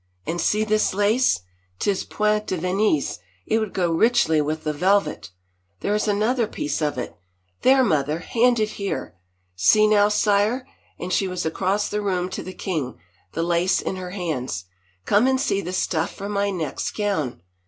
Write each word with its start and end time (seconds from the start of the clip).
And 0.25 0.41
see 0.41 0.63
this 0.63 0.95
lace! 0.95 1.41
Tis 1.77 2.03
point 2.03 2.47
de 2.47 2.57
Venise— 2.57 3.19
it 3.45 3.59
would 3.59 3.71
go 3.71 3.91
richly 3.91 4.41
with 4.41 4.63
the 4.63 4.73
velvet.... 4.73 5.29
There 5.81 5.93
is 5.93 6.07
another 6.07 6.47
piece 6.47 6.81
of 6.81 6.97
it— 6.97 7.15
there, 7.61 7.83
mother, 7.83 8.17
hand 8.17 8.59
it 8.59 8.69
here.... 8.69 9.15
See 9.55 9.85
now, 9.85 10.09
sire," 10.09 10.67
and 10.97 11.13
she 11.13 11.27
was 11.27 11.45
across 11.45 11.87
the 11.87 12.01
room 12.01 12.29
to 12.29 12.41
the 12.41 12.51
king, 12.51 12.97
the 13.33 13.43
lace 13.43 13.79
in 13.79 13.97
her 13.97 14.09
hands." 14.09 14.65
Come 15.05 15.27
and 15.27 15.39
see 15.39 15.61
the 15.61 15.71
stuff 15.71 16.11
for 16.11 16.27
my 16.27 16.49
next 16.49 16.89
gown. 16.97 17.39